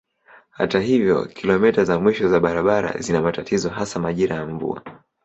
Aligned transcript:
Hata 0.49 0.79
hivyo 0.79 1.25
kilomita 1.25 1.83
za 1.83 1.99
mwisho 1.99 2.29
za 2.29 2.39
barabara 2.39 2.97
zina 2.99 3.21
matatizo 3.21 3.69
hasa 3.69 3.99
majira 3.99 4.35
ya 4.35 4.45
mvua. 4.45 4.81